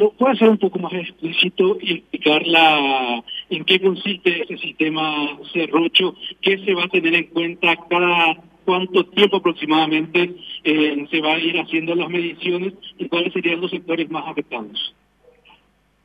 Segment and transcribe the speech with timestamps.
[0.00, 5.38] pero puede ser un poco más explícito y explicar la, en qué consiste ese sistema
[5.52, 11.34] serrucho, qué se va a tener en cuenta cada cuánto tiempo aproximadamente eh, se va
[11.34, 14.94] a ir haciendo las mediciones y cuáles serían los sectores más afectados.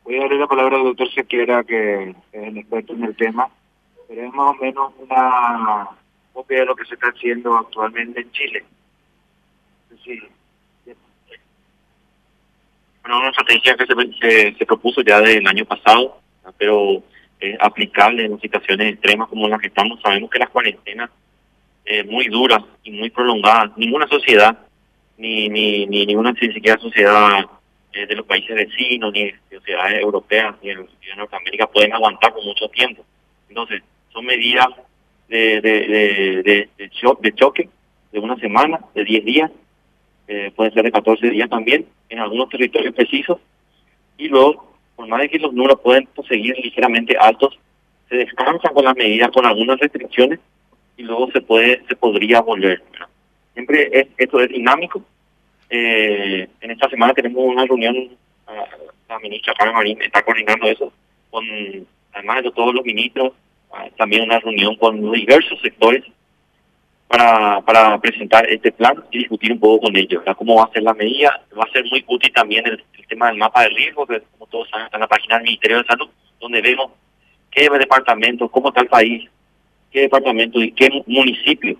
[0.03, 3.47] Voy a darle la palabra al doctor Sequera, que es el experto en el tema,
[4.09, 5.87] pero es más o menos una
[6.33, 8.65] copia de lo que se está haciendo actualmente en Chile.
[13.05, 13.85] Bueno, una que
[14.19, 16.19] se, se, propuso ya del año pasado,
[16.57, 17.03] pero
[17.39, 20.01] es aplicable en situaciones extremas como las que estamos.
[20.01, 21.09] Sabemos que las cuarentenas
[21.85, 24.57] eh, muy duras y muy prolongadas, ninguna sociedad,
[25.17, 27.45] ni, ni, ni ninguna ni siquiera sociedad
[27.93, 32.67] eh, de los países vecinos, ni sociedades europeas, ni en, Norteamérica pueden aguantar por mucho
[32.69, 33.05] tiempo.
[33.47, 33.81] Entonces,
[34.11, 34.67] son medidas
[35.29, 36.89] de, de, de, de,
[37.35, 37.69] choque
[38.11, 39.51] de una semana, de 10 días,
[40.27, 43.39] eh, puede ser de 14 días también, en algunos territorios precisos,
[44.17, 47.57] y luego, por más de que los números pueden seguir ligeramente altos,
[48.09, 50.39] se descansa con las medidas, con algunas restricciones,
[50.97, 52.81] y luego se puede se podría volver.
[53.53, 55.03] Siempre es, esto es dinámico.
[55.69, 58.09] Eh, en esta semana tenemos una reunión,
[59.09, 60.93] la ministra Carmen Marín está coordinando eso,
[61.29, 61.45] con
[62.13, 63.33] además de todos los ministros,
[63.73, 66.03] ah, también una reunión con diversos sectores
[67.07, 70.83] para, para presentar este plan y discutir un poco con ellos, cómo va a ser
[70.83, 71.43] la medida.
[71.57, 74.67] Va a ser muy útil también el, tema del mapa de riesgo, que como todos
[74.69, 76.91] saben está en la página del Ministerio de Salud, donde vemos
[77.51, 79.29] qué departamentos, cómo está el país,
[79.91, 81.77] qué departamentos y qué municipios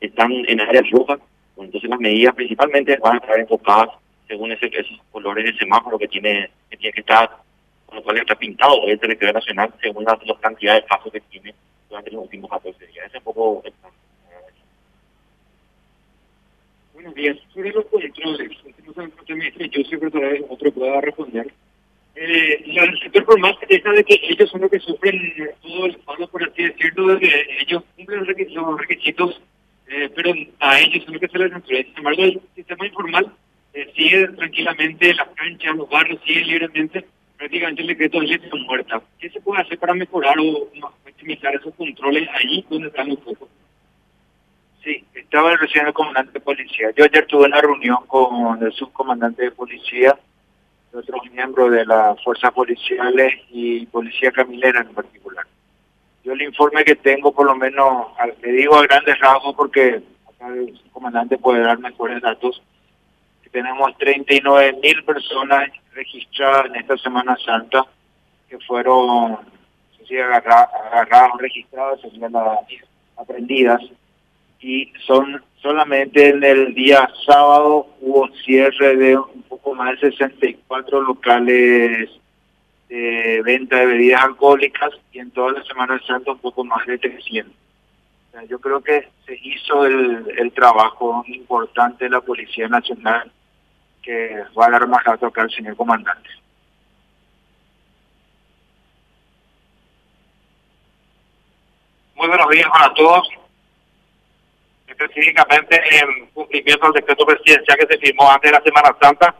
[0.00, 1.20] están en áreas rojas.
[1.58, 3.90] entonces las medidas principalmente van a estar enfocadas
[4.26, 7.30] según ese, esos colores de semáforo que tiene que tiene que estar,
[7.86, 11.54] con lo cual está pintado el territorio nacional según las, cantidades de casos que tiene
[11.88, 13.06] durante los últimos 14 días.
[13.06, 13.92] Ese es un poco plan.
[16.94, 17.36] Buenos días.
[17.52, 18.50] Sobre los controles,
[19.70, 21.52] yo siempre todavía otro pueda responder.
[22.14, 25.96] Eh, el sector más que deja de que ellos son los que sufren todo el
[25.96, 29.40] pago, por así decirlo, de que ellos cumplen los requisitos,
[29.88, 31.88] eh, pero a ellos son los que se les naturaleza.
[31.88, 33.32] Sin embargo, el sistema informal
[33.74, 37.04] eh, sigue tranquilamente, las canchas, los barrios siguen libremente,
[37.36, 39.02] prácticamente el decreto de ley muerta.
[39.18, 40.70] ¿Qué se puede hacer para mejorar o
[41.04, 43.48] optimizar esos controles allí donde están los focos?
[44.82, 46.90] Sí, estaba recién el comandante de policía.
[46.96, 50.18] Yo ayer tuve una reunión con el subcomandante de policía
[50.92, 55.46] otros miembros de las fuerzas policiales y policía camilera en particular.
[56.22, 58.08] Yo el informe que tengo, por lo menos,
[58.42, 62.62] le digo a grandes rasgos porque acá el comandante puede dar mejores datos,
[63.42, 67.86] que tenemos 39 mil personas registradas en esta Semana Santa
[68.48, 69.38] que fueron
[70.12, 72.34] agarradas, agarradas registradas, serían
[73.16, 73.80] aprendidas
[74.62, 81.02] y son solamente en el día sábado hubo cierre de un poco más de 64
[81.02, 82.08] locales
[82.88, 86.86] de venta de bebidas alcohólicas y en toda la Semana de Santo un poco más
[86.86, 87.52] de 300.
[88.48, 93.30] yo creo que se hizo el, el trabajo importante de la Policía Nacional
[94.00, 96.28] que va a dar más rato acá al señor comandante.
[102.14, 103.41] Muy buenos días para todos
[105.04, 109.34] específicamente en cumplimiento del decreto presidencial que se firmó antes de la Semana Santa,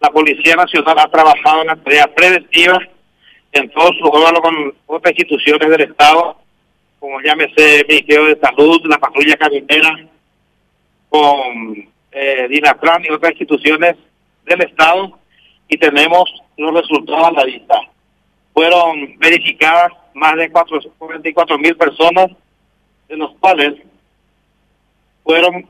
[0.00, 2.78] la Policía Nacional ha trabajado en la tarea preventiva
[3.52, 6.36] en todos sus órganos con otras instituciones del Estado,
[7.00, 9.98] como llámese el Ministerio de Salud, la Patrulla Caminera,
[11.08, 13.96] con eh, Dinatran y otras instituciones
[14.44, 15.18] del Estado,
[15.68, 16.24] y tenemos
[16.56, 17.80] los resultados a la vista.
[18.52, 22.30] Fueron verificadas más de 44 mil personas,
[23.08, 23.74] de los cuales
[25.28, 25.62] fueron,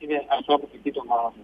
[0.00, 1.34] y me un poquitito más.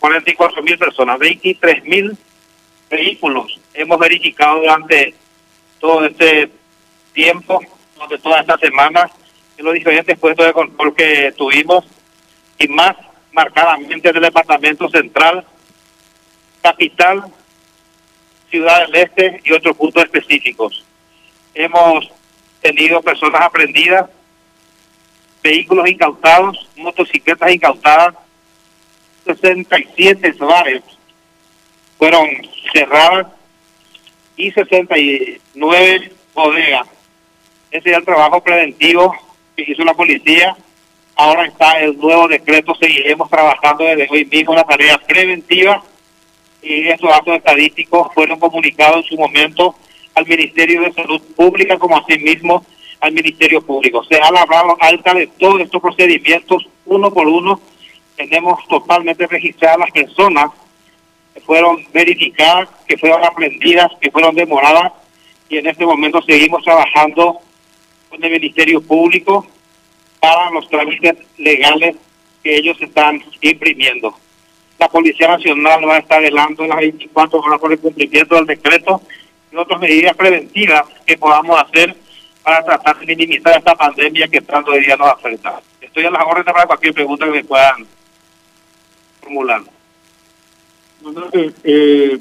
[0.00, 2.16] ...44 mil personas, 23 mil
[2.88, 5.14] vehículos hemos verificado durante
[5.80, 6.50] todo este
[7.12, 7.60] tiempo,
[7.94, 9.10] durante toda esta semana,
[9.56, 11.86] en los diferentes puestos de control que tuvimos,
[12.58, 12.94] y más
[13.32, 15.44] marcadamente del Departamento Central,
[16.62, 17.24] Capital,
[18.50, 20.84] Ciudad del Este y otros puntos específicos
[21.58, 22.08] hemos
[22.60, 24.08] tenido personas aprendidas,
[25.42, 28.14] vehículos incautados, motocicletas incautadas,
[29.24, 30.82] 67 bares
[31.98, 32.28] fueron
[32.72, 33.26] cerradas
[34.36, 36.86] y 69 bodegas.
[37.72, 39.14] Ese es el trabajo preventivo
[39.56, 40.56] que hizo la policía.
[41.16, 45.82] Ahora está el nuevo decreto, seguiremos trabajando desde hoy mismo la tarea preventiva
[46.62, 49.74] y estos datos estadísticos fueron comunicados en su momento
[50.18, 52.64] al Ministerio de Salud Pública como asimismo
[53.00, 54.02] al Ministerio Público.
[54.04, 57.60] Se ha labrado alta de todos estos procedimientos uno por uno.
[58.16, 60.50] Tenemos totalmente registradas las personas
[61.32, 64.92] que fueron verificadas, que fueron aprendidas, que fueron demoradas
[65.48, 67.38] y en este momento seguimos trabajando
[68.10, 69.46] con el Ministerio Público
[70.20, 71.96] para los trámites legales
[72.42, 74.14] que ellos están imprimiendo.
[74.78, 78.46] La Policía Nacional va a estar velando en las 24 horas por el cumplimiento del
[78.46, 79.00] decreto
[79.50, 81.96] y otras medidas preventivas que podamos hacer
[82.42, 85.60] para tratar de minimizar esta pandemia que tanto hoy día nos afecta.
[85.80, 87.86] Estoy a las órdenes para cualquier pregunta que me puedan
[89.20, 89.62] formular.
[91.64, 92.18] Eh,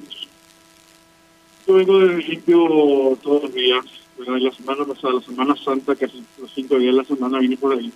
[1.68, 3.86] yo vengo de limpio todos los días.
[4.18, 7.40] Bueno, la semana pasada, la Semana Santa, que hace los cinco días de la semana
[7.40, 7.92] vine por ahí.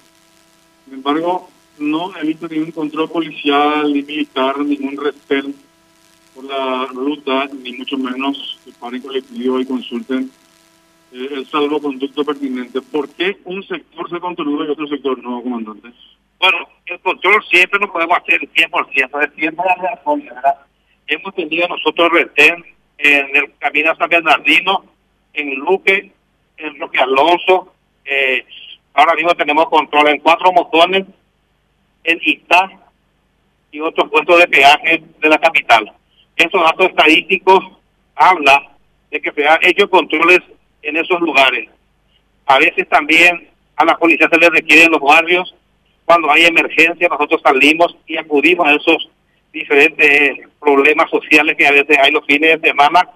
[0.86, 1.50] Sin embargo,
[1.80, 5.50] no he visto ningún control policial, ni militar, ningún respect
[6.34, 10.32] por la ruta, ni mucho menos que paren colectivo y consulten
[11.12, 12.82] eh, el salvoconducto pertinente.
[12.82, 15.90] ¿Por qué un sector se controla y otro sector no, comandante?
[16.40, 20.56] Bueno, el control siempre no podemos hacer el 100%, es de la ¿verdad?
[21.08, 22.64] Hemos tenido nosotros retén
[22.98, 24.86] en el camino a San Bernardino,
[25.34, 26.12] en Luque,
[26.58, 27.74] en Roque Alonso.
[28.06, 28.46] Eh,
[28.94, 31.06] ahora mismo tenemos control en cuatro motones,
[32.04, 32.72] en Ita
[33.72, 35.92] y otros puestos de peaje de la capital.
[36.42, 37.64] Esos datos estadísticos
[38.16, 38.64] hablan
[39.12, 40.40] de que se han hecho controles
[40.82, 41.70] en esos lugares.
[42.48, 45.54] A veces también a la policía se les requiere en los barrios.
[46.04, 49.08] Cuando hay emergencia, nosotros salimos y acudimos a esos
[49.54, 53.08] diferentes problemas sociales que a veces hay los fines de semana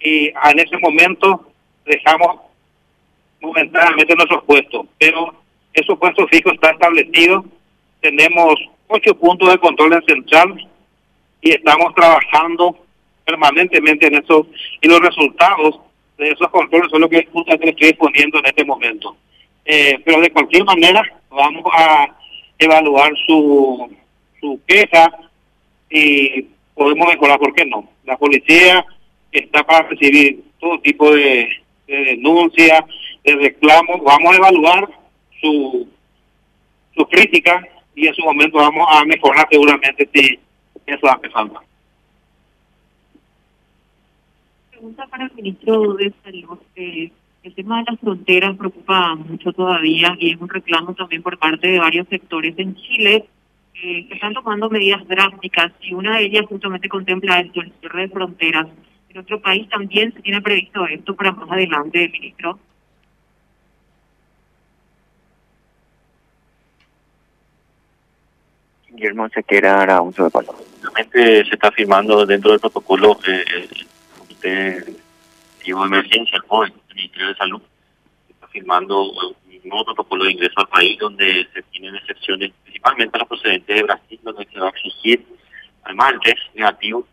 [0.00, 1.48] y en ese momento
[1.84, 2.40] dejamos
[3.40, 5.34] momentáneamente nuestros puestos, pero
[5.72, 7.44] esos puestos fijos están establecidos,
[8.00, 8.56] tenemos
[8.88, 10.68] ocho puntos de control en central
[11.40, 12.76] y estamos trabajando
[13.24, 14.46] permanentemente en eso
[14.80, 15.80] y los resultados
[16.16, 19.16] de esos controles son lo que justamente estoy exponiendo en este momento.
[19.64, 22.08] Eh, pero de cualquier manera vamos a
[22.58, 23.90] evaluar su,
[24.40, 25.12] su queja
[25.90, 27.88] y podemos mejorar, ¿por qué no?
[28.04, 28.84] La policía
[29.32, 31.48] está para recibir todo tipo de,
[31.86, 32.82] denuncias,
[33.24, 34.88] de reclamos, vamos a evaluar
[35.40, 35.88] su,
[36.94, 40.38] su crítica y en su momento vamos a mejorar seguramente si
[40.86, 41.60] eso hace falta.
[44.70, 46.58] Pregunta para el ministro de Salud.
[46.76, 47.10] Eh,
[47.42, 51.68] el tema de las fronteras preocupa mucho todavía y es un reclamo también por parte
[51.68, 53.26] de varios sectores en Chile
[53.82, 58.08] eh, están tomando medidas drásticas y una de ellas justamente contempla esto, el cierre de
[58.08, 58.66] fronteras.
[59.10, 62.58] En otro país también se tiene previsto esto para más adelante, ministro.
[68.96, 70.30] Guillermo Sequera un de
[70.82, 73.86] Realmente se está firmando dentro del protocolo eh, el
[74.18, 77.62] Comité de Emergencia, el Ministerio de Salud,
[78.28, 79.12] está firmando
[79.66, 83.82] nuevo protocolo de ingreso al país donde se tienen excepciones, principalmente a los procedentes de
[83.82, 85.26] Brasil, donde se va a exigir,
[85.84, 87.06] además del test negativo,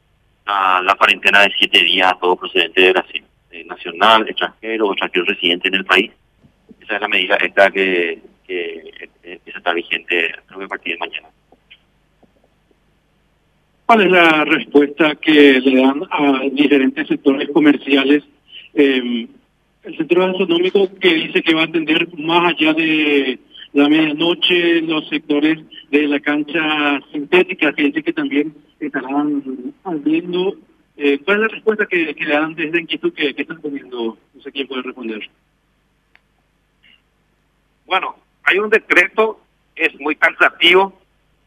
[0.45, 3.23] la, la cuarentena de siete días a todo procedente de Brasil,
[3.65, 6.11] nacional, extranjero o extranjero residente en el país.
[6.81, 8.91] Esa es la medida esta que, que,
[9.45, 11.27] está vigente que a partir de mañana.
[13.85, 18.23] ¿Cuál es la respuesta que le dan a diferentes sectores comerciales?
[18.73, 19.27] Eh,
[19.83, 23.39] el centro Autonómico que dice que va a atender más allá de
[23.73, 25.59] la medianoche los sectores
[25.91, 30.55] de la cancha sintética, que dice que también estarán abriendo.
[30.95, 34.17] Eh, ¿Cuál es la respuesta que, le dan desde inquietud que, que están poniendo?
[34.33, 35.29] No sé quién puede responder.
[37.85, 39.41] Bueno, hay un decreto,
[39.75, 40.93] es muy cansativo.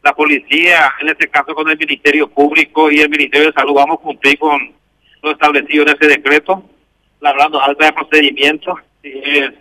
[0.07, 3.97] La policía, en este caso con el Ministerio Público y el Ministerio de Salud, vamos
[3.99, 4.73] a cumplir con
[5.21, 6.63] lo establecido en ese decreto
[7.21, 9.51] hablando alta de procedimientos, si es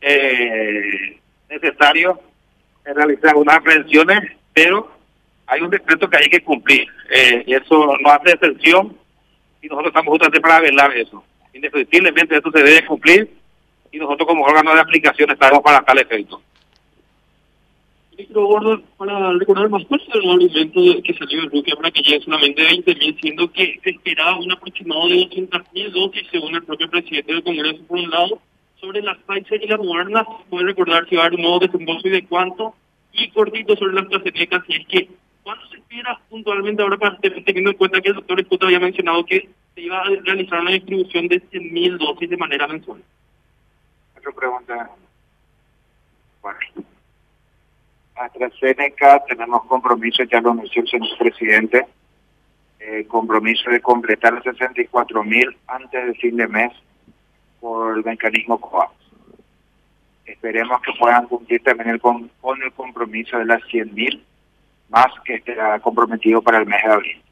[0.00, 1.20] eh,
[1.50, 2.18] necesario
[2.82, 4.90] realizar unas aprehensiones, pero
[5.46, 6.88] hay un decreto que hay que cumplir.
[7.10, 8.96] Eh, y eso no hace excepción
[9.60, 11.22] y nosotros estamos justamente para velar eso.
[11.52, 13.30] Indefectiblemente esto se debe cumplir
[13.92, 16.40] y nosotros como órgano de aplicación estamos para tal efecto.
[18.26, 22.62] Gordon, para recordar más fuerza el argumento que salió de Rusia para que llegue solamente
[22.62, 27.44] 20.000, siendo que se esperaba un aproximado de 200.000 dosis, según el propio presidente del
[27.44, 28.40] Congreso, por un lado,
[28.80, 32.08] sobre las Pfizer y las Moderna, puede recordar si va a haber un nuevo desembolso
[32.08, 32.74] y de cuánto,
[33.12, 35.08] y cortito sobre las AstraZeneca, si es que,
[35.42, 39.24] ¿cuándo se espera puntualmente ahora para teniendo en cuenta que el doctor Escuta había mencionado
[39.24, 43.02] que se iba a realizar una distribución de 100.000 dosis de manera mensual?
[44.16, 44.90] Otra pregunta.
[46.42, 46.58] Bueno.
[48.18, 51.86] AstraZeneca tenemos compromiso, ya lo anunció el señor presidente,
[52.80, 56.72] eh, compromiso de completar los 64 mil antes del fin de mes
[57.60, 58.92] por el mecanismo COVAX.
[60.24, 62.30] esperemos que puedan cumplir también el con,
[62.62, 64.20] el compromiso de las 100.000
[64.90, 67.22] más que estará comprometido para el mes de abril.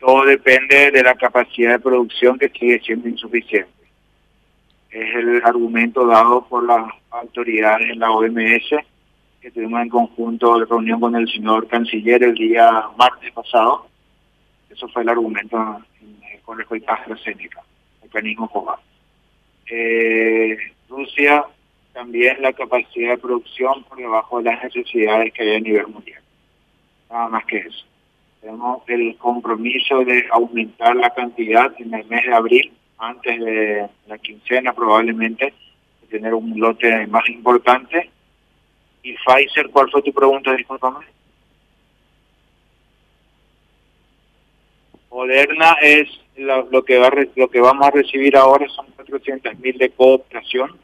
[0.00, 3.70] Todo depende de la capacidad de producción que sigue siendo insuficiente.
[4.90, 8.84] Es el argumento dado por las autoridades en la OMS
[9.44, 13.86] que tuvimos en conjunto de reunión con el señor canciller el día martes pasado.
[14.70, 15.82] Eso fue el argumento
[16.46, 17.60] con el de AstraZeneca,
[18.02, 18.80] mecanismo COVAX.
[19.70, 20.56] Eh,
[20.88, 21.44] Rusia
[21.92, 26.22] también la capacidad de producción por debajo de las necesidades que hay a nivel mundial.
[27.10, 27.84] Nada más que eso.
[28.40, 34.16] Tenemos el compromiso de aumentar la cantidad en el mes de abril, antes de la
[34.16, 35.52] quincena probablemente,
[36.00, 38.03] de tener un lote más importante.
[39.04, 41.04] ¿Y Pfizer, cuál fue tu pregunta, discúlpame?
[45.10, 49.90] Moderna es lo, que va, lo que vamos a recibir ahora son 400 mil de
[49.90, 50.76] cooperación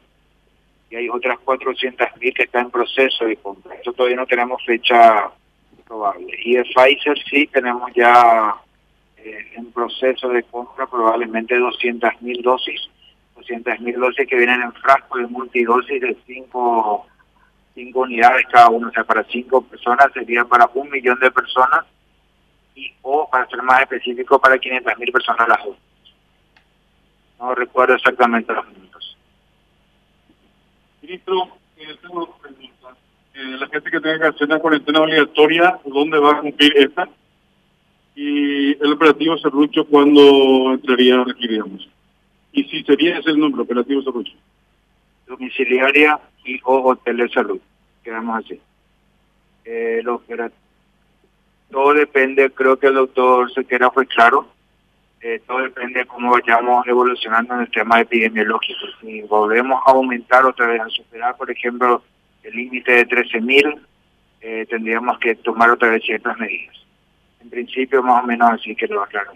[0.91, 3.75] y hay otras 400.000 mil que están en proceso de compra.
[3.75, 5.31] Eso todavía no tenemos fecha
[5.87, 6.37] probable.
[6.43, 8.55] Y de Pfizer sí tenemos ya
[9.17, 12.89] eh, en proceso de compra probablemente 200.000 mil dosis.
[13.37, 17.07] 200.000 mil dosis que vienen en frasco de multidosis de 5
[17.73, 18.89] cinco, unidades cada uno.
[18.89, 21.85] O sea, para 5 personas sería para un millón de personas
[22.75, 25.77] y o para ser más específico para 500.000 mil personas las dos.
[27.39, 29.17] No recuerdo exactamente los minutos.
[31.01, 31.47] Ministro,
[31.77, 32.97] eh, tengo preguntas.
[33.33, 37.09] Eh, la gente que tenga que hacer una cuarentena obligatoria, ¿dónde va a cumplir esta?
[38.15, 41.89] Y el operativo Cerrucho, ¿cuándo entraría requeríamos?
[42.51, 44.33] Y si sería ese el nombre, operativo Cerrucho.
[45.31, 47.59] Domiciliaria y o hotel de salud.
[48.03, 48.59] Quedamos así.
[49.65, 50.03] Eh,
[51.69, 54.47] todo depende, creo que el doctor Sequera fue claro,
[55.21, 58.87] eh, todo depende de cómo vayamos evolucionando en el tema epidemiológico.
[58.99, 62.03] Si volvemos a aumentar otra vez, a superar, por ejemplo,
[62.43, 63.79] el límite de 13.000,
[64.41, 66.75] eh, tendríamos que tomar otra vez ciertas medidas.
[67.39, 69.31] En principio, más o menos así que lo aclaro.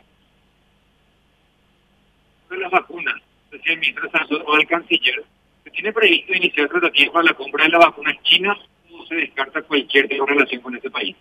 [2.50, 3.16] De las vacunas,
[3.52, 5.24] decía el ministro Santos o el canciller,
[5.65, 8.57] ¿se tiene previsto iniciar tratativas para la compra de las vacunas chinas
[8.93, 11.15] o se descarta cualquier relación con este país?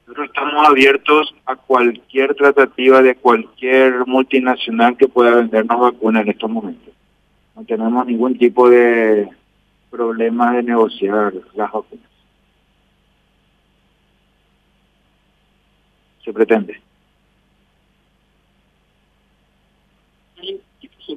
[0.00, 6.50] Nosotros estamos abiertos a cualquier tratativa de cualquier multinacional que pueda vendernos vacunas en estos
[6.50, 6.92] momentos.
[7.54, 9.28] No tenemos ningún tipo de
[9.90, 12.08] problema de negociar las vacunas.
[16.24, 16.80] Se pretende.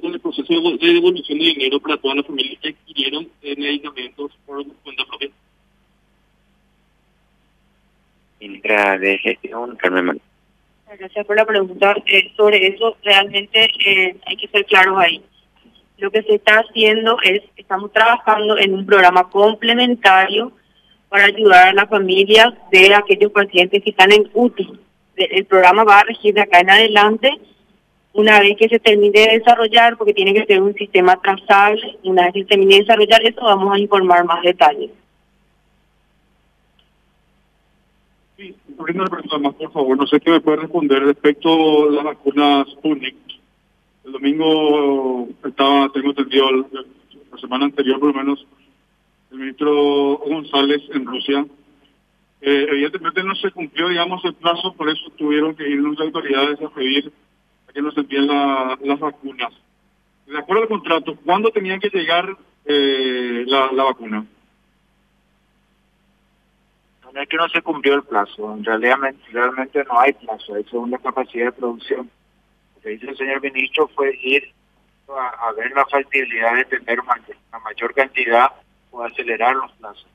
[0.00, 0.20] con el
[0.60, 5.30] proceso de devolución de dinero para todas las familias que adquirieron medicamentos por cuenta propia?
[8.40, 10.20] ministra de Gestión, Carmen
[10.98, 11.94] Gracias por la pregunta.
[12.04, 15.22] Eh, sobre eso, realmente eh, hay que ser claros ahí.
[15.96, 20.52] Lo que se está haciendo es, estamos trabajando en un programa complementario
[21.08, 24.78] para ayudar a las familias de aquellos pacientes que están en UTI.
[25.16, 27.30] El programa va a regir de acá en adelante
[28.14, 32.24] una vez que se termine de desarrollar, porque tiene que ser un sistema trazable, una
[32.24, 34.90] vez que se termine de desarrollar eso, vamos a informar más detalles.
[38.36, 39.96] Sí, una pregunta más, por favor.
[39.96, 43.16] No sé qué me puede responder respecto a las vacunas Sputnik.
[44.04, 48.46] El domingo estaba, tengo entendido, la semana anterior por lo menos,
[49.30, 51.46] el ministro González en Rusia.
[52.40, 56.60] Eh, evidentemente no se cumplió, digamos, el plazo, por eso tuvieron que ir las autoridades
[56.60, 57.12] a pedir
[57.72, 59.52] que nos envíen las vacunas.
[60.26, 64.24] De acuerdo al contrato, ¿cuándo tenían que llegar eh, la, la vacuna?
[67.12, 68.96] no es que no se cumplió el plazo, en realidad
[69.30, 72.10] realmente no hay plazo, hay según la capacidad de producción.
[72.76, 74.50] Lo que dice el señor ministro fue ir
[75.08, 78.50] a, ver la factibilidad de tener una mayor cantidad
[78.90, 80.06] o acelerar los plazos.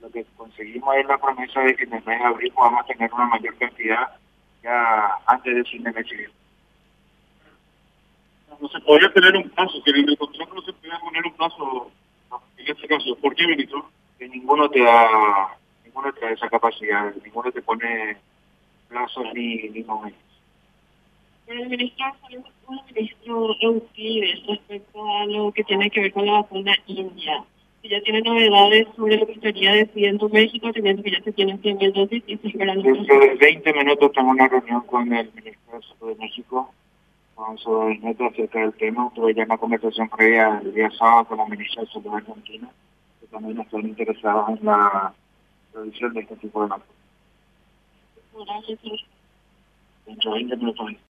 [0.00, 3.12] Lo que conseguimos es la promesa de que en el mes de abril podamos tener
[3.12, 4.08] una mayor cantidad
[4.62, 6.06] ya antes del fin de mes
[8.60, 11.32] No se podría tener un plazo, que en el contrato no se puede poner un
[11.34, 11.90] plazo
[12.56, 13.16] en este caso.
[13.16, 13.88] ¿Por qué, ministro?
[14.18, 15.56] Que ninguno te da
[15.96, 18.16] ninguno trae esa capacidad, ninguno te pone
[18.88, 20.20] plazos ni, ni momentos.
[21.46, 22.04] el ministro,
[22.68, 27.44] un ministro Euclides respecto a lo que tiene que ver con la vacuna india.
[27.80, 31.62] Si ya tiene novedades sobre lo que estaría decidiendo México, teniendo que ya se tienen
[31.62, 32.82] 100.000 dosis y se esperan...
[32.82, 36.74] Dentro de 20 minutos tengo una reunión con el ministro de Salud de México,
[37.36, 39.12] con su gabinete acerca del tema.
[39.14, 42.68] Tuve ya una conversación previa el día sábado con la ministra de Salud Argentina,
[43.20, 45.14] que también están interesados en la
[45.72, 46.96] producción de este tipo de máquinas.
[50.06, 50.96] Dentro de 20 minutos.